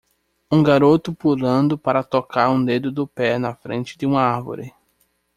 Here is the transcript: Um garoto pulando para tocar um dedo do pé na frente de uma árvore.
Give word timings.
Um 0.51 0.63
garoto 0.63 1.13
pulando 1.13 1.77
para 1.77 2.01
tocar 2.03 2.49
um 2.49 2.65
dedo 2.65 2.91
do 2.91 3.05
pé 3.05 3.37
na 3.37 3.53
frente 3.53 3.99
de 3.99 4.03
uma 4.07 4.19
árvore. 4.19 4.73